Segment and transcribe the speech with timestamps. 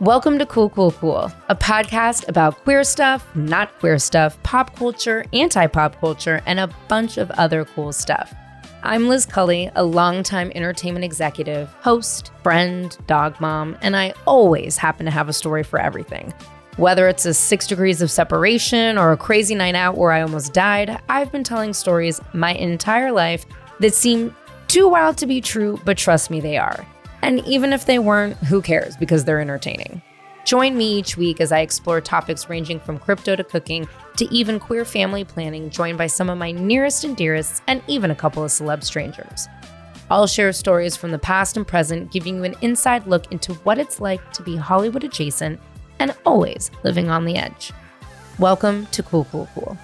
[0.00, 5.24] Welcome to Cool Cool Cool, a podcast about queer stuff, not queer stuff, pop culture,
[5.32, 8.32] anti pop culture, and a bunch of other cool stuff.
[8.84, 15.04] I'm Liz Culley, a longtime entertainment executive, host, friend, dog mom, and I always happen
[15.04, 16.32] to have a story for everything.
[16.76, 20.52] Whether it's a six degrees of separation or a crazy night out where I almost
[20.52, 23.44] died, I've been telling stories my entire life
[23.80, 24.32] that seem
[24.68, 26.86] too wild to be true, but trust me, they are.
[27.22, 30.02] And even if they weren't, who cares because they're entertaining.
[30.44, 34.58] Join me each week as I explore topics ranging from crypto to cooking to even
[34.58, 38.42] queer family planning, joined by some of my nearest and dearest, and even a couple
[38.42, 39.46] of celeb strangers.
[40.10, 43.78] I'll share stories from the past and present, giving you an inside look into what
[43.78, 45.60] it's like to be Hollywood adjacent
[45.98, 47.72] and always living on the edge.
[48.38, 49.77] Welcome to Cool Cool Cool.